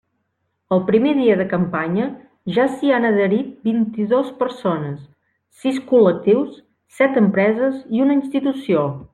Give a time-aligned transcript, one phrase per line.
[0.75, 2.07] El primer dia de campanya
[2.55, 4.99] ja s'hi han adherit vint-i-dos persones,
[5.65, 6.59] sis col·lectius,
[7.01, 8.89] set empreses i una institució.